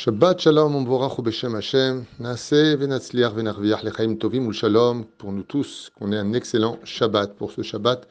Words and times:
Shabbat 0.00 0.38
Shalom 0.38 0.76
Umvorach 0.76 1.20
Beshem 1.22 1.56
Hashem. 1.56 2.06
Naseh 2.20 2.76
venatzliach 2.76 3.34
venarviach 3.34 3.82
lechaim 3.82 4.16
tovim 4.16 4.46
ul 4.46 4.52
shalom 4.52 5.04
pour 5.18 5.32
nous 5.32 5.42
tous, 5.42 5.90
qu'on 5.98 6.12
ait 6.12 6.16
un 6.16 6.34
excellent 6.34 6.78
Shabbat 6.84 7.34
pour 7.34 7.50
ce 7.50 7.62
Shabbat 7.62 8.06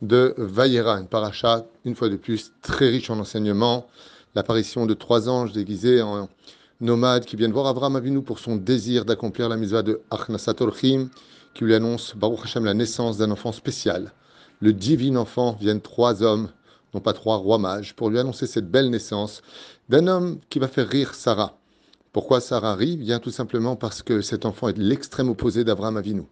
de 0.00 0.32
Vayera, 0.38 0.98
une 0.98 1.08
paracha, 1.08 1.66
une 1.84 1.94
fois 1.94 2.08
de 2.08 2.16
plus, 2.16 2.52
très 2.62 2.88
riche 2.88 3.10
en 3.10 3.18
enseignements. 3.18 3.86
L'apparition 4.34 4.86
de 4.86 4.94
trois 4.94 5.28
anges 5.28 5.52
déguisés 5.52 6.00
en 6.00 6.30
nomades 6.80 7.26
qui 7.26 7.36
viennent 7.36 7.52
voir 7.52 7.66
Abraham 7.66 7.96
Avinu 7.96 8.22
pour 8.22 8.38
son 8.38 8.56
désir 8.56 9.04
d'accomplir 9.04 9.50
la 9.50 9.58
mitzvah 9.58 9.82
de 9.82 10.00
Achnasat 10.10 10.62
Orchim, 10.62 11.10
qui 11.52 11.64
lui 11.64 11.74
annonce 11.74 12.16
Baruch 12.16 12.44
Hashem 12.44 12.64
la 12.64 12.72
naissance 12.72 13.18
d'un 13.18 13.30
enfant 13.30 13.52
spécial. 13.52 14.10
Le 14.60 14.72
divin 14.72 15.16
enfant 15.16 15.58
viennent 15.60 15.82
trois 15.82 16.22
hommes 16.22 16.48
non 16.96 17.02
pas 17.02 17.12
trois 17.12 17.36
rois 17.36 17.58
mages, 17.58 17.94
pour 17.94 18.08
lui 18.08 18.18
annoncer 18.18 18.46
cette 18.46 18.70
belle 18.70 18.88
naissance 18.88 19.42
d'un 19.90 20.06
homme 20.06 20.40
qui 20.48 20.58
va 20.58 20.66
faire 20.66 20.88
rire 20.88 21.14
Sarah. 21.14 21.58
Pourquoi 22.10 22.40
Sarah 22.40 22.74
rit? 22.74 22.96
Bien 22.96 23.18
tout 23.18 23.30
simplement 23.30 23.76
parce 23.76 24.02
que 24.02 24.22
cet 24.22 24.46
enfant 24.46 24.68
est 24.68 24.78
l'extrême 24.78 25.28
opposé 25.28 25.62
d'Abraham 25.62 25.98
Avinu. 25.98 26.22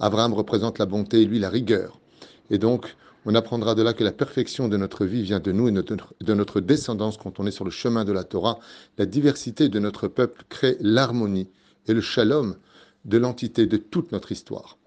Abraham 0.00 0.32
représente 0.32 0.78
la 0.78 0.86
bonté 0.86 1.20
et 1.20 1.26
lui 1.26 1.38
la 1.38 1.50
rigueur. 1.50 2.00
Et 2.48 2.56
donc, 2.56 2.96
on 3.26 3.34
apprendra 3.34 3.74
de 3.74 3.82
là 3.82 3.92
que 3.92 4.02
la 4.02 4.12
perfection 4.12 4.66
de 4.68 4.78
notre 4.78 5.04
vie 5.04 5.22
vient 5.22 5.40
de 5.40 5.52
nous 5.52 5.68
et 5.68 5.72
de 5.72 6.34
notre 6.34 6.60
descendance 6.62 7.18
quand 7.18 7.38
on 7.38 7.46
est 7.46 7.50
sur 7.50 7.66
le 7.66 7.70
chemin 7.70 8.06
de 8.06 8.12
la 8.12 8.24
Torah. 8.24 8.58
La 8.96 9.04
diversité 9.04 9.68
de 9.68 9.78
notre 9.78 10.08
peuple 10.08 10.44
crée 10.48 10.78
l'harmonie 10.80 11.50
et 11.86 11.92
le 11.92 12.00
shalom 12.00 12.56
de 13.04 13.18
l'entité 13.18 13.66
de 13.66 13.76
toute 13.76 14.10
notre 14.10 14.32
histoire. 14.32 14.78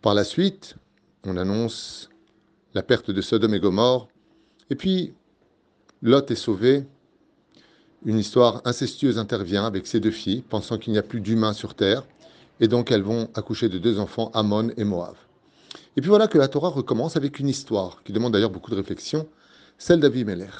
Par 0.00 0.14
la 0.14 0.22
suite, 0.22 0.76
on 1.24 1.36
annonce 1.36 2.08
la 2.74 2.84
perte 2.84 3.10
de 3.10 3.20
Sodome 3.20 3.54
et 3.54 3.60
Gomorre, 3.60 4.08
et 4.70 4.74
puis, 4.76 5.14
Lot 6.02 6.30
est 6.30 6.36
sauvé. 6.36 6.84
Une 8.04 8.18
histoire 8.18 8.60
incestueuse 8.64 9.18
intervient 9.18 9.64
avec 9.64 9.86
ses 9.86 10.00
deux 10.00 10.10
filles, 10.10 10.42
pensant 10.42 10.78
qu'il 10.78 10.92
n'y 10.92 10.98
a 10.98 11.02
plus 11.02 11.20
d'humains 11.20 11.52
sur 11.52 11.74
terre. 11.74 12.04
Et 12.60 12.68
donc, 12.68 12.90
elles 12.90 13.02
vont 13.02 13.28
accoucher 13.34 13.68
de 13.68 13.78
deux 13.78 13.98
enfants, 13.98 14.30
Ammon 14.34 14.70
et 14.76 14.84
Moab. 14.84 15.14
Et 15.96 16.00
puis 16.00 16.08
voilà 16.08 16.28
que 16.28 16.38
la 16.38 16.48
Torah 16.48 16.70
recommence 16.70 17.16
avec 17.16 17.38
une 17.38 17.48
histoire 17.48 18.02
qui 18.02 18.12
demande 18.12 18.32
d'ailleurs 18.32 18.50
beaucoup 18.50 18.70
de 18.70 18.76
réflexion, 18.76 19.28
celle 19.78 20.00
d'Avimelech, 20.00 20.50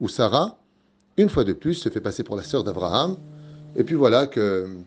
où 0.00 0.08
Sarah, 0.08 0.58
une 1.16 1.28
fois 1.28 1.44
de 1.44 1.52
plus, 1.52 1.74
se 1.74 1.88
fait 1.88 2.00
passer 2.00 2.22
pour 2.22 2.36
la 2.36 2.42
sœur 2.42 2.64
d'Abraham. 2.64 3.16
Et 3.76 3.84
puis 3.84 3.94
voilà 3.94 4.26
que 4.26 4.78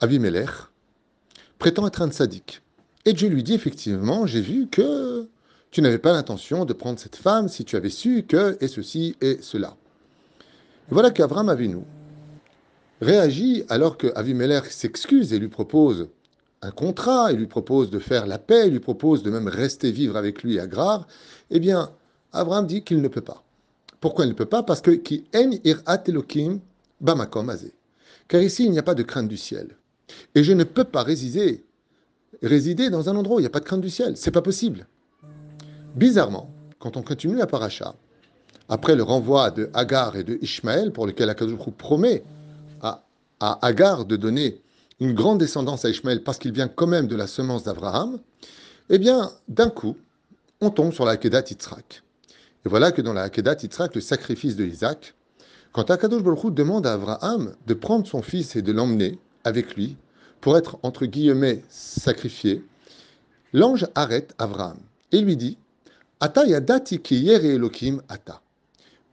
Avimelech 0.00 0.50
prétend 1.58 1.86
être 1.86 2.02
un 2.02 2.10
sadique. 2.10 2.62
Et 3.04 3.12
Dieu 3.12 3.28
lui 3.28 3.42
dit 3.42 3.54
effectivement, 3.54 4.26
j'ai 4.26 4.40
vu 4.40 4.66
que 4.66 5.28
tu 5.70 5.82
n'avais 5.82 5.98
pas 5.98 6.12
l'intention 6.12 6.64
de 6.64 6.72
prendre 6.72 6.98
cette 6.98 7.16
femme 7.16 7.48
si 7.48 7.64
tu 7.64 7.76
avais 7.76 7.90
su 7.90 8.24
que, 8.24 8.56
et 8.60 8.68
ceci 8.68 9.16
et 9.20 9.38
cela. 9.40 9.76
voilà 10.90 11.10
qu'Avram 11.10 11.48
Avinu 11.48 11.78
réagit 13.00 13.64
alors 13.68 13.96
que 13.96 14.08
Avimelech 14.14 14.66
s'excuse 14.66 15.32
et 15.32 15.38
lui 15.38 15.48
propose 15.48 16.08
un 16.62 16.70
contrat, 16.70 17.32
il 17.32 17.38
lui 17.38 17.46
propose 17.46 17.90
de 17.90 17.98
faire 17.98 18.26
la 18.26 18.38
paix, 18.38 18.66
il 18.66 18.72
lui 18.72 18.80
propose 18.80 19.22
de 19.22 19.30
même 19.30 19.48
rester 19.48 19.90
vivre 19.90 20.16
avec 20.16 20.42
lui 20.42 20.58
à 20.58 20.66
Grar. 20.66 21.06
Eh 21.50 21.58
bien, 21.58 21.90
Avram 22.32 22.66
dit 22.66 22.82
qu'il 22.82 23.00
ne 23.00 23.08
peut 23.08 23.22
pas. 23.22 23.42
Pourquoi 24.00 24.26
il 24.26 24.28
ne 24.28 24.34
peut 24.34 24.46
pas? 24.46 24.62
Parce 24.62 24.82
que 24.82 24.90
qui 24.90 25.24
en 25.34 25.50
irat 25.64 26.02
elokim 26.06 26.60
bamakom 27.00 27.50
Car 28.28 28.42
ici, 28.42 28.64
il 28.64 28.72
n'y 28.72 28.78
a 28.78 28.82
pas 28.82 28.94
de 28.94 29.02
crainte 29.02 29.28
du 29.28 29.36
ciel. 29.36 29.68
Et 30.34 30.44
je 30.44 30.52
ne 30.52 30.64
peux 30.64 30.84
pas 30.84 31.02
résider, 31.02 31.64
résider 32.42 32.90
dans 32.90 33.08
un 33.08 33.16
endroit 33.16 33.36
où 33.36 33.38
il 33.40 33.44
n'y 33.44 33.46
a 33.46 33.50
pas 33.50 33.60
de 33.60 33.64
crainte 33.64 33.80
du 33.80 33.90
ciel. 33.90 34.16
C'est 34.16 34.30
pas 34.30 34.42
possible. 34.42 34.86
Bizarrement, 35.94 36.50
quand 36.78 36.96
on 36.96 37.02
continue 37.02 37.36
la 37.36 37.46
paracha, 37.46 37.94
après 38.68 38.94
le 38.94 39.02
renvoi 39.02 39.50
de 39.50 39.70
Hagar 39.74 40.16
et 40.16 40.22
de 40.22 40.38
Ishmaël, 40.40 40.92
pour 40.92 41.06
lequel 41.06 41.28
Akadosh 41.28 41.58
promet 41.76 42.22
à, 42.80 43.04
à 43.40 43.66
Hagar 43.66 44.04
de 44.04 44.16
donner 44.16 44.60
une 45.00 45.14
grande 45.14 45.38
descendance 45.38 45.84
à 45.84 45.90
Ishmaël 45.90 46.22
parce 46.22 46.38
qu'il 46.38 46.52
vient 46.52 46.68
quand 46.68 46.86
même 46.86 47.08
de 47.08 47.16
la 47.16 47.26
semence 47.26 47.64
d'Abraham, 47.64 48.20
eh 48.88 48.98
bien, 48.98 49.32
d'un 49.48 49.68
coup, 49.68 49.96
on 50.60 50.70
tombe 50.70 50.92
sur 50.92 51.04
la 51.04 51.12
Hakedat 51.12 51.44
Yitzhak. 51.50 52.02
Et 52.64 52.68
voilà 52.68 52.92
que 52.92 53.02
dans 53.02 53.12
la 53.12 53.22
Hakedat 53.22 53.56
Yitzhak, 53.62 53.94
le 53.96 54.00
sacrifice 54.00 54.54
de 54.54 54.64
Isaac, 54.64 55.14
quand 55.72 55.90
Akadosh 55.90 56.22
demande 56.52 56.86
à 56.86 56.92
Abraham 56.92 57.54
de 57.66 57.74
prendre 57.74 58.06
son 58.06 58.22
fils 58.22 58.54
et 58.54 58.62
de 58.62 58.70
l'emmener 58.70 59.18
avec 59.42 59.74
lui 59.74 59.96
pour 60.40 60.56
être, 60.56 60.78
entre 60.82 61.06
guillemets, 61.06 61.62
sacrifié, 61.68 62.64
l'ange 63.52 63.88
arrête 63.96 64.34
Abraham 64.38 64.78
et 65.12 65.20
lui 65.20 65.36
dit 65.36 65.58
Ata 66.22 66.44
yadati 66.44 66.98
ki 66.98 67.30
Elohim 67.30 68.02
ata. 68.10 68.42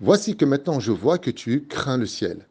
Voici 0.02 0.36
que 0.36 0.44
maintenant 0.44 0.82
je 0.82 0.92
vois 0.92 1.18
que 1.18 1.32
tu 1.32 1.66
crains 1.66 1.98
le 1.98 2.06
ciel. 2.06 2.46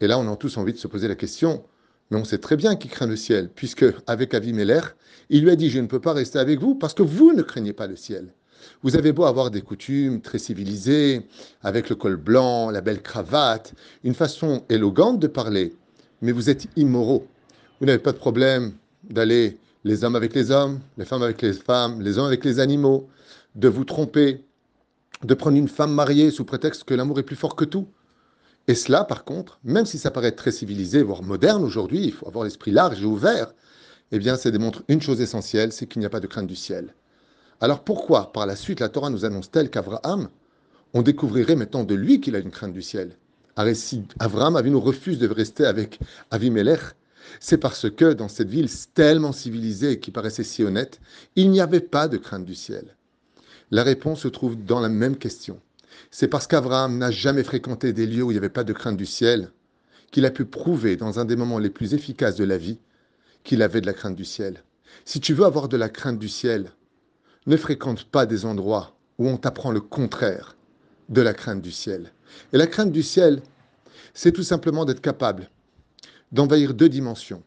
Et 0.00 0.08
là, 0.08 0.18
on 0.18 0.30
a 0.30 0.34
tous 0.34 0.56
envie 0.56 0.72
de 0.72 0.78
se 0.78 0.88
poser 0.88 1.06
la 1.06 1.14
question, 1.14 1.62
mais 2.10 2.18
on 2.18 2.24
sait 2.24 2.38
très 2.38 2.56
bien 2.56 2.74
qu'il 2.74 2.90
craint 2.90 3.06
le 3.06 3.14
ciel, 3.14 3.48
puisque 3.48 3.84
avec 4.08 4.34
Avimelech, 4.34 4.82
il 5.30 5.44
lui 5.44 5.50
a 5.50 5.56
dit 5.56 5.70
Je 5.70 5.78
ne 5.78 5.86
peux 5.86 6.00
pas 6.00 6.14
rester 6.14 6.40
avec 6.40 6.58
vous 6.58 6.74
parce 6.74 6.94
que 6.94 7.04
vous 7.04 7.32
ne 7.32 7.42
craignez 7.42 7.72
pas 7.72 7.86
le 7.86 7.94
ciel. 7.94 8.32
Vous 8.82 8.96
avez 8.96 9.12
beau 9.12 9.24
avoir 9.24 9.52
des 9.52 9.62
coutumes 9.62 10.20
très 10.20 10.40
civilisées, 10.40 11.24
avec 11.62 11.88
le 11.88 11.94
col 11.94 12.16
blanc, 12.16 12.70
la 12.70 12.80
belle 12.80 13.02
cravate, 13.02 13.72
une 14.02 14.14
façon 14.14 14.64
élégante 14.68 15.20
de 15.20 15.28
parler, 15.28 15.76
mais 16.22 16.32
vous 16.32 16.50
êtes 16.50 16.66
immoraux. 16.74 17.24
Vous 17.78 17.86
n'avez 17.86 18.00
pas 18.00 18.10
de 18.10 18.18
problème 18.18 18.72
d'aller 19.08 19.58
les 19.84 20.02
hommes 20.02 20.16
avec 20.16 20.34
les 20.34 20.50
hommes, 20.50 20.80
les 20.98 21.04
femmes 21.04 21.22
avec 21.22 21.40
les 21.40 21.52
femmes, 21.52 22.00
les 22.02 22.18
hommes 22.18 22.26
avec 22.26 22.44
les 22.44 22.58
animaux 22.58 23.08
de 23.56 23.68
vous 23.68 23.84
tromper, 23.84 24.44
de 25.24 25.34
prendre 25.34 25.56
une 25.56 25.68
femme 25.68 25.92
mariée 25.92 26.30
sous 26.30 26.44
prétexte 26.44 26.84
que 26.84 26.94
l'amour 26.94 27.18
est 27.18 27.24
plus 27.24 27.36
fort 27.36 27.56
que 27.56 27.64
tout. 27.64 27.88
Et 28.68 28.74
cela, 28.74 29.04
par 29.04 29.24
contre, 29.24 29.58
même 29.64 29.86
si 29.86 29.98
ça 29.98 30.10
paraît 30.10 30.32
très 30.32 30.52
civilisé, 30.52 31.02
voire 31.02 31.22
moderne 31.22 31.64
aujourd'hui, 31.64 32.04
il 32.04 32.12
faut 32.12 32.28
avoir 32.28 32.44
l'esprit 32.44 32.70
large 32.70 33.02
et 33.02 33.06
ouvert, 33.06 33.54
eh 34.12 34.18
bien, 34.18 34.36
ça 34.36 34.50
démontre 34.50 34.82
une 34.88 35.00
chose 35.00 35.20
essentielle, 35.20 35.72
c'est 35.72 35.86
qu'il 35.86 36.00
n'y 36.00 36.06
a 36.06 36.10
pas 36.10 36.20
de 36.20 36.26
crainte 36.26 36.46
du 36.46 36.56
ciel. 36.56 36.94
Alors 37.60 37.82
pourquoi, 37.82 38.32
par 38.32 38.46
la 38.46 38.56
suite, 38.56 38.80
la 38.80 38.88
Torah 38.88 39.10
nous 39.10 39.24
annonce 39.24 39.50
tel 39.50 39.70
qu'Abraham, 39.70 40.28
on 40.92 41.02
découvrirait 41.02 41.56
maintenant 41.56 41.84
de 41.84 41.94
lui 41.94 42.20
qu'il 42.20 42.36
a 42.36 42.38
une 42.38 42.50
crainte 42.50 42.72
du 42.72 42.82
ciel? 42.82 43.16
Abraham 44.18 44.60
nous 44.60 44.80
refuse 44.80 45.18
de 45.18 45.28
rester 45.28 45.64
avec 45.64 45.98
Avimelech, 46.30 46.80
c'est 47.40 47.56
parce 47.56 47.88
que 47.90 48.12
dans 48.12 48.28
cette 48.28 48.50
ville 48.50 48.68
tellement 48.94 49.32
civilisée 49.32 49.92
et 49.92 50.00
qui 50.00 50.10
paraissait 50.10 50.44
si 50.44 50.62
honnête, 50.62 51.00
il 51.36 51.50
n'y 51.50 51.60
avait 51.60 51.80
pas 51.80 52.08
de 52.08 52.18
crainte 52.18 52.44
du 52.44 52.54
ciel. 52.54 52.95
La 53.72 53.82
réponse 53.82 54.20
se 54.20 54.28
trouve 54.28 54.56
dans 54.56 54.78
la 54.78 54.88
même 54.88 55.16
question. 55.16 55.60
C'est 56.12 56.28
parce 56.28 56.46
qu'Abraham 56.46 56.98
n'a 56.98 57.10
jamais 57.10 57.42
fréquenté 57.42 57.92
des 57.92 58.06
lieux 58.06 58.22
où 58.22 58.30
il 58.30 58.34
n'y 58.34 58.38
avait 58.38 58.48
pas 58.48 58.62
de 58.62 58.72
crainte 58.72 58.96
du 58.96 59.06
ciel 59.06 59.50
qu'il 60.12 60.24
a 60.24 60.30
pu 60.30 60.44
prouver 60.44 60.96
dans 60.96 61.18
un 61.18 61.24
des 61.24 61.34
moments 61.34 61.58
les 61.58 61.68
plus 61.68 61.92
efficaces 61.92 62.36
de 62.36 62.44
la 62.44 62.58
vie 62.58 62.78
qu'il 63.42 63.62
avait 63.62 63.80
de 63.80 63.86
la 63.86 63.92
crainte 63.92 64.14
du 64.14 64.24
ciel. 64.24 64.62
Si 65.04 65.18
tu 65.18 65.34
veux 65.34 65.44
avoir 65.44 65.68
de 65.68 65.76
la 65.76 65.88
crainte 65.88 66.20
du 66.20 66.28
ciel, 66.28 66.70
ne 67.46 67.56
fréquente 67.56 68.04
pas 68.04 68.24
des 68.24 68.44
endroits 68.44 68.96
où 69.18 69.28
on 69.28 69.36
t'apprend 69.36 69.72
le 69.72 69.80
contraire 69.80 70.56
de 71.08 71.20
la 71.20 71.34
crainte 71.34 71.60
du 71.60 71.72
ciel. 71.72 72.12
Et 72.52 72.58
la 72.58 72.68
crainte 72.68 72.92
du 72.92 73.02
ciel, 73.02 73.42
c'est 74.14 74.32
tout 74.32 74.44
simplement 74.44 74.84
d'être 74.84 75.00
capable 75.00 75.50
d'envahir 76.30 76.72
deux 76.72 76.88
dimensions 76.88 77.42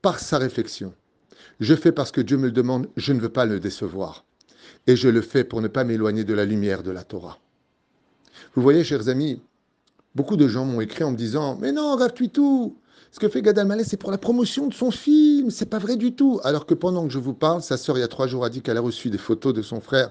par 0.00 0.18
sa 0.18 0.38
réflexion. 0.38 0.92
Je 1.60 1.74
fais 1.74 1.92
parce 1.92 2.10
que 2.10 2.20
Dieu 2.20 2.36
me 2.36 2.46
le 2.46 2.52
demande, 2.52 2.88
je 2.96 3.12
ne 3.12 3.20
veux 3.20 3.28
pas 3.28 3.46
le 3.46 3.60
décevoir 3.60 4.24
et 4.86 4.96
je 4.96 5.08
le 5.08 5.22
fais 5.22 5.44
pour 5.44 5.60
ne 5.60 5.68
pas 5.68 5.84
m'éloigner 5.84 6.24
de 6.24 6.34
la 6.34 6.44
lumière 6.44 6.82
de 6.82 6.90
la 6.90 7.04
Torah. 7.04 7.38
Vous 8.54 8.62
voyez, 8.62 8.84
chers 8.84 9.08
amis, 9.08 9.40
beaucoup 10.14 10.36
de 10.36 10.48
gens 10.48 10.64
m'ont 10.64 10.80
écrit 10.80 11.04
en 11.04 11.12
me 11.12 11.16
disant 11.16 11.56
Mais 11.60 11.72
non, 11.72 11.96
gratuit 11.96 12.30
tout 12.30 12.76
Ce 13.10 13.18
que 13.18 13.28
fait 13.28 13.42
Gad 13.42 13.58
Elmaleh, 13.58 13.84
c'est 13.84 13.96
pour 13.96 14.10
la 14.10 14.18
promotion 14.18 14.66
de 14.66 14.74
son 14.74 14.90
film, 14.90 15.50
c'est 15.50 15.66
pas 15.66 15.78
vrai 15.78 15.96
du 15.96 16.14
tout. 16.14 16.40
Alors 16.44 16.66
que 16.66 16.74
pendant 16.74 17.06
que 17.06 17.12
je 17.12 17.18
vous 17.18 17.34
parle, 17.34 17.62
sa 17.62 17.76
sœur, 17.76 17.96
il 17.96 18.00
y 18.00 18.04
a 18.04 18.08
trois 18.08 18.26
jours, 18.26 18.44
a 18.44 18.50
dit 18.50 18.62
qu'elle 18.62 18.76
a 18.76 18.82
reçu 18.82 19.10
des 19.10 19.18
photos 19.18 19.54
de 19.54 19.62
son 19.62 19.80
frère 19.80 20.10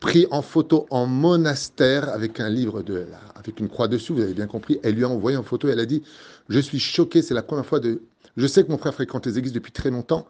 pris 0.00 0.26
en 0.30 0.42
photo 0.42 0.86
en 0.90 1.06
monastère 1.06 2.08
avec 2.08 2.40
un 2.40 2.48
livre 2.48 2.82
de, 2.82 3.06
avec 3.34 3.60
une 3.60 3.68
croix 3.68 3.86
dessus, 3.86 4.12
vous 4.12 4.22
avez 4.22 4.34
bien 4.34 4.46
compris. 4.46 4.80
Elle 4.82 4.94
lui 4.94 5.04
a 5.04 5.08
envoyé 5.08 5.36
en 5.36 5.42
photo 5.42 5.68
elle 5.68 5.80
a 5.80 5.86
dit 5.86 6.02
Je 6.48 6.58
suis 6.58 6.80
choqué, 6.80 7.22
c'est 7.22 7.34
la 7.34 7.42
première 7.42 7.66
fois 7.66 7.80
de. 7.80 8.02
Je 8.36 8.46
sais 8.46 8.64
que 8.64 8.70
mon 8.70 8.78
frère 8.78 8.94
fréquente 8.94 9.26
les 9.26 9.38
églises 9.38 9.52
depuis 9.52 9.72
très 9.72 9.90
longtemps. 9.90 10.26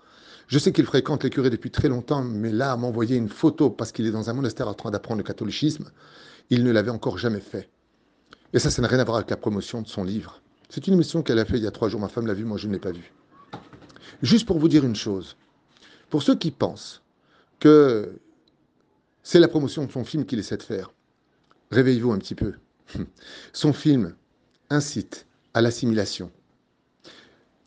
Je 0.51 0.59
sais 0.59 0.73
qu'il 0.73 0.85
fréquente 0.85 1.23
les 1.23 1.31
curés 1.31 1.49
depuis 1.49 1.71
très 1.71 1.89
longtemps, 1.89 2.25
mais 2.25 2.51
là, 2.51 2.77
m'envoyer 2.77 3.17
une 3.17 3.29
photo 3.29 3.71
parce 3.71 3.93
qu'il 3.93 4.05
est 4.07 4.11
dans 4.11 4.31
un 4.31 4.33
monastère 4.33 4.67
en 4.67 4.75
train 4.75 4.91
d'apprendre 4.91 5.19
le 5.19 5.25
catholicisme, 5.25 5.93
il 6.51 6.65
ne 6.65 6.73
l'avait 6.73 6.91
encore 6.91 7.19
jamais 7.19 7.39
fait. 7.39 7.71
Et 8.53 8.59
ça, 8.59 8.69
ça 8.69 8.83
n'a 8.83 8.89
rien 8.89 8.99
à 8.99 9.05
voir 9.05 9.19
avec 9.19 9.31
la 9.31 9.37
promotion 9.37 9.81
de 9.81 9.87
son 9.87 10.03
livre. 10.03 10.43
C'est 10.69 10.89
une 10.89 10.95
émission 10.95 11.23
qu'elle 11.23 11.39
a 11.39 11.45
fait 11.45 11.59
il 11.59 11.63
y 11.63 11.69
a 11.69 11.71
trois 11.71 11.89
jours. 11.89 12.01
Ma 12.01 12.09
femme 12.09 12.27
l'a 12.27 12.35
vu, 12.35 12.45
moi 12.45 12.59
je 12.59 12.67
ne 12.67 12.73
l'ai 12.73 12.81
pas 12.81 12.91
vue. 12.91 13.13
Juste 14.23 14.45
pour 14.45 14.59
vous 14.59 14.67
dire 14.67 14.85
une 14.85 14.97
chose. 14.97 15.37
Pour 16.09 16.25
ceux 16.25 16.35
qui 16.35 16.51
pensent 16.51 17.01
que 17.61 18.19
c'est 19.23 19.39
la 19.39 19.47
promotion 19.47 19.85
de 19.85 19.93
son 19.93 20.05
film 20.05 20.27
qu'il 20.27 20.41
essaie 20.41 20.57
de 20.57 20.65
faire, 20.65 20.93
réveillez-vous 21.71 22.11
un 22.11 22.19
petit 22.19 22.35
peu. 22.35 22.55
Son 23.53 23.73
film 23.73 24.17
incite 24.69 25.27
à 25.55 25.61
l'assimilation. 25.61 26.33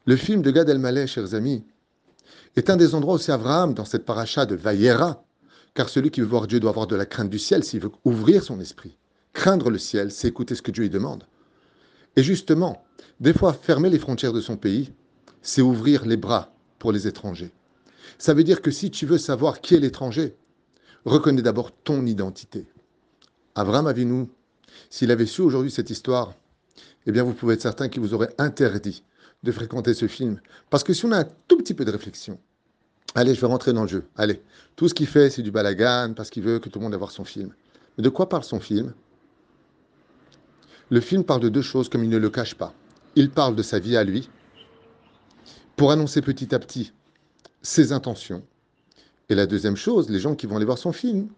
Le 0.06 0.18
film 0.18 0.42
de 0.42 0.52
Gad 0.52 0.68
Elmaleh, 0.68 1.08
chers 1.08 1.34
amis, 1.34 1.64
est 2.56 2.70
un 2.70 2.78
des 2.78 2.96
endroits 2.96 3.16
où 3.16 3.20
c'est 3.20 3.32
Abraham, 3.32 3.74
dans 3.74 3.86
cette 3.86 4.06
paracha 4.06 4.46
de 4.46 4.56
Vayera, 4.56 5.24
car 5.74 5.90
celui 5.90 6.12
qui 6.12 6.22
veut 6.22 6.28
voir 6.28 6.48
Dieu 6.48 6.60
doit 6.60 6.70
avoir 6.70 6.88
de 6.88 6.96
la 6.96 7.06
crainte 7.06 7.30
du 7.30 7.40
ciel 7.40 7.64
s'il 7.64 7.80
veut 7.80 7.92
ouvrir 8.06 8.44
son 8.44 8.60
esprit. 8.60 8.98
Craindre 9.34 9.72
le 9.72 9.80
ciel, 9.80 10.12
c'est 10.12 10.28
écouter 10.28 10.54
ce 10.54 10.62
que 10.62 10.72
Dieu 10.72 10.84
lui 10.84 10.90
demande. 10.90 11.24
Et 12.16 12.22
justement, 12.22 12.86
des 13.20 13.34
fois, 13.34 13.54
fermer 13.54 13.90
les 13.90 13.98
frontières 13.98 14.34
de 14.34 14.42
son 14.42 14.58
pays, 14.58 14.92
c'est 15.42 15.64
ouvrir 15.64 16.06
les 16.06 16.18
bras 16.18 16.54
pour 16.78 16.92
les 16.92 17.08
étrangers. 17.08 17.52
Ça 18.20 18.36
veut 18.36 18.44
dire 18.44 18.62
que 18.62 18.72
si 18.72 18.92
tu 18.92 19.06
veux 19.06 19.18
savoir 19.18 19.62
qui 19.62 19.74
est 19.74 19.80
l'étranger, 19.80 20.36
reconnais 21.06 21.42
d'abord 21.42 21.72
ton 21.72 22.06
identité. 22.06 22.68
Abraham 23.56 23.88
Avinu, 23.88 24.28
s'il 24.90 25.12
avait 25.12 25.26
su 25.26 25.42
aujourd'hui 25.42 25.72
cette 25.72 25.90
histoire, 25.90 26.34
eh 27.06 27.12
bien 27.12 27.24
vous 27.24 27.34
pouvez 27.34 27.56
être 27.56 27.62
certain 27.62 27.90
qu'il 27.90 28.02
vous 28.02 28.14
aurait 28.14 28.34
interdit 28.38 29.04
de 29.44 29.52
fréquenter 29.52 29.94
ce 29.94 30.08
film. 30.08 30.40
Parce 30.70 30.84
que 30.84 30.94
si 30.94 31.06
on 31.06 31.12
a 31.12 31.20
un 31.20 31.30
tout 31.48 31.58
petit 31.58 31.74
peu 31.74 31.86
de 31.86 31.92
réflexion, 31.92 32.40
allez, 33.16 33.36
je 33.36 33.42
vais 33.42 33.48
rentrer 33.48 33.74
dans 33.74 33.84
le 33.84 33.90
jeu, 33.90 34.06
allez, 34.16 34.42
tout 34.76 34.88
ce 34.88 34.94
qu'il 34.94 35.08
fait, 35.08 35.30
c'est 35.30 35.42
du 35.42 35.52
balagan, 35.52 36.14
parce 36.16 36.30
qu'il 36.30 36.44
veut 36.44 36.60
que 36.60 36.70
tout 36.70 36.80
le 36.80 36.84
monde 36.84 36.94
ait 36.94 36.98
voir 36.98 37.12
son 37.12 37.26
film. 37.26 37.54
Mais 37.98 38.04
de 38.04 38.10
quoi 38.10 38.30
parle 38.30 38.44
son 38.44 38.60
film? 38.60 38.94
Le 40.90 41.00
film 41.00 41.24
parle 41.24 41.42
de 41.42 41.50
deux 41.50 41.62
choses 41.62 41.90
comme 41.90 42.04
il 42.04 42.10
ne 42.10 42.18
le 42.18 42.30
cache 42.30 42.56
pas. 42.56 42.74
Il 43.16 43.30
parle 43.30 43.56
de 43.56 43.64
sa 43.64 43.80
vie 43.80 43.98
à 43.98 44.04
lui, 44.04 44.30
pour 45.76 45.92
annoncer 45.92 46.22
petit 46.22 46.54
à 46.54 46.60
petit 46.60 46.94
ses 47.62 47.92
intentions. 47.92 48.44
Et 49.30 49.36
la 49.36 49.46
deuxième 49.46 49.78
chose, 49.78 50.10
les 50.10 50.20
gens 50.20 50.36
qui 50.36 50.48
vont 50.48 50.58
aller 50.58 50.66
voir 50.66 50.78
son 50.78 50.92
film, 50.92 51.30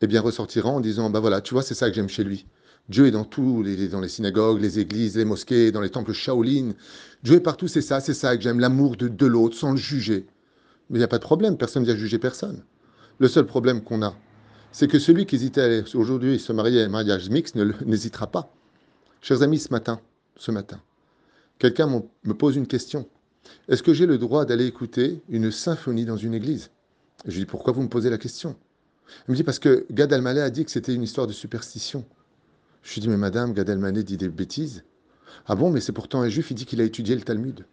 eh 0.00 0.06
bien 0.06 0.20
ressortiront 0.20 0.76
en 0.76 0.80
disant, 0.80 1.10
bah 1.10 1.20
voilà, 1.20 1.40
tu 1.40 1.54
vois, 1.54 1.62
c'est 1.62 1.74
ça 1.74 1.88
que 1.88 1.94
j'aime 1.94 2.08
chez 2.08 2.24
lui. 2.24 2.46
Dieu 2.90 3.06
est 3.06 3.12
dans 3.12 3.24
tous 3.24 3.62
dans 3.88 4.00
les 4.00 4.08
synagogues, 4.08 4.60
les 4.60 4.80
églises, 4.80 5.16
les 5.16 5.24
mosquées, 5.24 5.70
dans 5.70 5.80
les 5.80 5.90
temples 5.90 6.12
Shaolin. 6.12 6.72
Dieu 7.22 7.36
est 7.36 7.40
partout, 7.40 7.68
c'est 7.68 7.82
ça, 7.82 8.00
c'est 8.00 8.14
ça 8.14 8.36
que 8.36 8.42
j'aime, 8.42 8.58
l'amour 8.58 8.96
de, 8.96 9.26
l'autre, 9.26 9.56
sans 9.56 9.70
le 9.70 9.76
juger. 9.76 10.26
Mais 10.88 10.96
il 10.96 10.98
n'y 10.98 11.04
a 11.04 11.08
pas 11.08 11.18
de 11.18 11.22
problème, 11.22 11.56
personne 11.56 11.84
ne 11.84 11.86
vient 11.86 11.96
juger 11.96 12.18
personne. 12.18 12.64
Le 13.20 13.28
seul 13.28 13.46
problème 13.46 13.82
qu'on 13.84 14.02
a, 14.02 14.16
c'est 14.72 14.88
que 14.88 14.98
celui 14.98 15.24
qui 15.24 15.36
hésitait 15.36 15.84
aujourd'hui 15.94 16.40
se 16.40 16.52
marier 16.52 16.82
à 16.82 16.86
un 16.86 16.88
mariage 16.88 17.30
mixte 17.30 17.54
n'hésitera 17.54 18.26
pas. 18.26 18.52
Chers 19.20 19.42
amis, 19.42 19.60
ce 19.60 19.72
matin, 19.72 20.00
ce 20.36 20.50
matin, 20.50 20.80
quelqu'un 21.60 22.02
me 22.24 22.34
pose 22.34 22.56
une 22.56 22.66
question. 22.66 23.06
Est-ce 23.68 23.84
que 23.84 23.94
j'ai 23.94 24.06
le 24.06 24.18
droit 24.18 24.44
d'aller 24.44 24.66
écouter 24.66 25.22
une 25.28 25.52
symphonie 25.52 26.06
dans 26.06 26.16
une 26.16 26.34
église? 26.34 26.70
Je 27.24 27.34
lui 27.34 27.40
dis 27.40 27.46
pourquoi 27.46 27.72
vous 27.72 27.82
me 27.82 27.88
posez 27.88 28.10
la 28.10 28.18
question? 28.18 28.56
Il 29.28 29.32
me 29.32 29.36
dit 29.36 29.44
parce 29.44 29.60
que 29.60 29.86
Gad 29.92 30.12
Elmaleh 30.12 30.40
a 30.40 30.50
dit 30.50 30.64
que 30.64 30.72
c'était 30.72 30.94
une 30.94 31.04
histoire 31.04 31.28
de 31.28 31.32
superstition. 31.32 32.04
Je 32.82 32.94
lui 32.94 33.00
dis 33.02 33.08
mais 33.08 33.16
madame, 33.16 33.52
Gad 33.52 33.68
Elmaleh 33.68 34.02
dit 34.02 34.16
des 34.16 34.28
bêtises. 34.28 34.84
Ah 35.46 35.54
bon, 35.54 35.70
mais 35.70 35.80
c'est 35.80 35.92
pourtant 35.92 36.22
un 36.22 36.28
juif, 36.28 36.50
il 36.50 36.54
dit 36.54 36.66
qu'il 36.66 36.80
a 36.80 36.84
étudié 36.84 37.14
le 37.14 37.22
Talmud. 37.22 37.66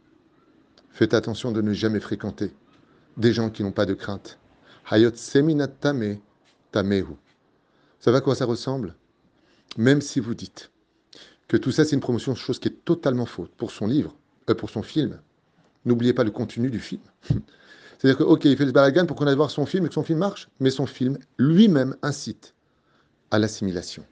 Faites 0.89 1.13
attention 1.13 1.51
de 1.51 1.61
ne 1.61 1.73
jamais 1.73 1.99
fréquenter 1.99 2.53
des 3.17 3.33
gens 3.33 3.49
qui 3.49 3.63
n'ont 3.63 3.71
pas 3.71 3.85
de 3.85 3.93
crainte. 3.93 4.39
Hayot 4.89 5.11
seminat 5.15 5.67
tame 5.67 6.17
tamehu. 6.71 7.03
Vous 7.03 7.17
savez 7.99 8.17
à 8.17 8.21
quoi 8.21 8.35
ça 8.35 8.45
ressemble? 8.45 8.95
Même 9.77 10.01
si 10.01 10.19
vous 10.19 10.35
dites 10.35 10.71
que 11.47 11.57
tout 11.57 11.71
ça 11.71 11.85
c'est 11.85 11.95
une 11.95 12.01
promotion, 12.01 12.35
chose 12.35 12.59
qui 12.59 12.67
est 12.67 12.85
totalement 12.85 13.25
faute 13.25 13.51
pour 13.57 13.71
son 13.71 13.87
livre, 13.87 14.15
euh, 14.49 14.55
pour 14.55 14.69
son 14.69 14.83
film, 14.83 15.19
N'oubliez 15.87 16.13
pas 16.13 16.25
le 16.25 16.31
contenu 16.31 16.69
du 16.69 16.79
film. 16.79 17.01
C'est-à-dire 17.97 18.17
que, 18.17 18.23
ok, 18.23 18.43
il 18.43 18.57
fait 18.57 18.65
le 18.65 18.73
balagan 18.73 19.05
pour 19.05 19.15
qu'on 19.15 19.25
aille 19.25 19.37
voir 19.37 19.49
son 19.49 19.65
film 19.65 19.85
et 19.85 19.87
que 19.87 19.93
son 19.93 20.03
film 20.03 20.19
marche, 20.19 20.49
mais 20.59 20.69
son 20.69 20.85
film 20.85 21.17
lui-même 21.37 21.95
incite 22.01 22.53
à 23.31 23.39
l'assimilation. 23.39 24.03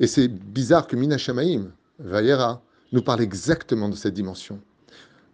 Et 0.00 0.06
c'est 0.06 0.28
bizarre 0.28 0.86
que 0.86 0.96
Mina 0.96 1.18
Shamaim, 1.18 1.70
Vayera, 1.98 2.62
nous 2.92 3.02
parle 3.02 3.22
exactement 3.22 3.88
de 3.88 3.96
cette 3.96 4.14
dimension. 4.14 4.60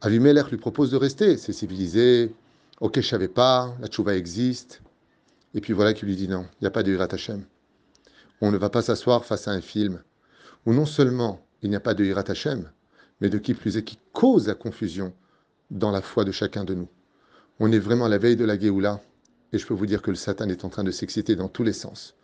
Avimelech 0.01 0.51
lui 0.51 0.59
propose 0.59 0.91
de 0.91 0.97
rester, 0.97 1.37
c'est 1.37 1.53
civilisé, 1.53 2.33
ok, 2.81 3.01
je 3.01 3.07
savais 3.07 3.29
pas, 3.29 3.75
la 3.81 3.89
tchouva 3.89 4.15
existe. 4.15 4.81
Et 5.55 5.61
puis 5.61 5.73
voilà 5.73 5.93
qu'il 5.93 6.07
lui 6.09 6.17
dit 6.17 6.29
non, 6.29 6.47
il 6.61 6.65
n'y 6.65 6.69
a 6.69 6.71
pas 6.71 6.83
de 6.83 6.93
Hirat 6.93 7.09
Hashem. 7.11 7.45
On 8.41 8.53
ne 8.53 8.59
va 8.59 8.71
pas 8.71 8.83
s'asseoir 8.83 9.25
face 9.25 9.49
à 9.49 9.51
un 9.51 9.61
film 9.61 10.01
où 10.67 10.73
non 10.73 10.87
seulement 10.87 11.45
il 11.63 11.71
n'y 11.71 11.77
a 11.77 11.81
pas 11.81 11.95
de 11.95 12.05
Hirat 12.05 12.25
Hashem, 12.29 12.71
mais 13.21 13.29
de 13.29 13.39
qui 13.39 13.55
plus 13.55 13.77
est 13.77 13.83
qui 13.83 13.99
cause 14.13 14.47
la 14.47 14.55
confusion 14.55 15.13
dans 15.71 15.91
la 15.91 16.03
foi 16.03 16.25
de 16.25 16.33
chacun 16.33 16.65
de 16.65 16.75
nous. 16.75 16.89
On 17.59 17.73
est 17.73 17.79
vraiment 17.79 18.05
à 18.05 18.09
la 18.09 18.19
veille 18.19 18.37
de 18.37 18.45
la 18.45 18.59
Géoula, 18.59 19.03
et 19.53 19.59
je 19.59 19.67
peux 19.67 19.75
vous 19.75 19.87
dire 19.87 20.03
que 20.03 20.11
le 20.11 20.17
Satan 20.17 20.49
est 20.49 20.65
en 20.65 20.69
train 20.69 20.85
de 20.85 20.91
s'exciter 20.91 21.35
dans 21.35 21.49
tous 21.49 21.65
les 21.65 21.73
sens. 21.73 22.15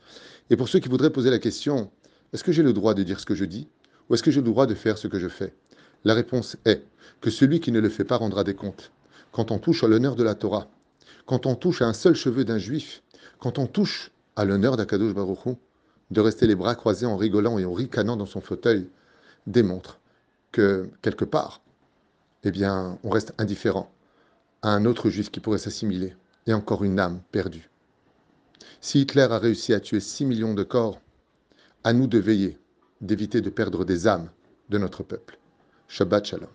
Et 0.50 0.56
pour 0.56 0.68
ceux 0.68 0.78
qui 0.78 0.88
voudraient 0.88 1.10
poser 1.10 1.30
la 1.30 1.38
question, 1.38 1.90
est-ce 2.34 2.42
que 2.42 2.50
j'ai 2.50 2.64
le 2.64 2.72
droit 2.72 2.94
de 2.94 3.04
dire 3.04 3.20
ce 3.20 3.26
que 3.26 3.36
je 3.36 3.44
dis, 3.44 3.68
ou 4.08 4.14
est-ce 4.14 4.22
que 4.24 4.32
j'ai 4.32 4.40
le 4.40 4.46
droit 4.46 4.66
de 4.66 4.74
faire 4.74 4.98
ce 4.98 5.06
que 5.06 5.20
je 5.20 5.28
fais? 5.28 5.54
La 6.04 6.14
réponse 6.14 6.56
est 6.64 6.82
que 7.20 7.30
celui 7.30 7.60
qui 7.60 7.70
ne 7.70 7.78
le 7.78 7.88
fait 7.88 8.02
pas 8.02 8.16
rendra 8.16 8.42
des 8.42 8.54
comptes. 8.54 8.90
Quand 9.30 9.52
on 9.52 9.60
touche 9.60 9.84
à 9.84 9.88
l'honneur 9.88 10.16
de 10.16 10.24
la 10.24 10.34
Torah, 10.34 10.66
quand 11.26 11.46
on 11.46 11.54
touche 11.54 11.80
à 11.80 11.86
un 11.86 11.92
seul 11.92 12.16
cheveu 12.16 12.44
d'un 12.44 12.58
juif, 12.58 13.02
quand 13.38 13.60
on 13.60 13.68
touche 13.68 14.10
à 14.34 14.44
l'honneur 14.44 14.76
d'Akadosh 14.76 15.14
Baruch 15.14 15.56
de 16.10 16.20
rester 16.20 16.48
les 16.48 16.56
bras 16.56 16.74
croisés 16.74 17.06
en 17.06 17.16
rigolant 17.16 17.56
et 17.60 17.64
en 17.64 17.72
ricanant 17.72 18.16
dans 18.16 18.26
son 18.26 18.40
fauteuil, 18.40 18.88
démontre 19.46 20.00
que 20.50 20.90
quelque 21.02 21.24
part, 21.24 21.62
eh 22.42 22.50
bien, 22.50 22.98
on 23.04 23.10
reste 23.10 23.32
indifférent 23.38 23.92
à 24.62 24.70
un 24.70 24.86
autre 24.86 25.08
juif 25.08 25.30
qui 25.30 25.38
pourrait 25.38 25.58
s'assimiler, 25.58 26.16
et 26.48 26.52
encore 26.52 26.82
une 26.82 26.98
âme 26.98 27.20
perdue. 27.30 27.70
Si 28.80 29.02
Hitler 29.02 29.28
a 29.30 29.38
réussi 29.38 29.72
à 29.72 29.78
tuer 29.78 30.00
6 30.00 30.24
millions 30.26 30.54
de 30.54 30.64
corps, 30.64 31.00
à 31.84 31.92
nous 31.92 32.06
de 32.06 32.18
veiller, 32.18 32.58
d'éviter 33.02 33.42
de 33.42 33.50
perdre 33.50 33.84
des 33.84 34.08
âmes 34.08 34.30
de 34.70 34.78
notre 34.78 35.02
peuple. 35.02 35.38
Shabbat 35.86 36.24
Shalom. 36.24 36.48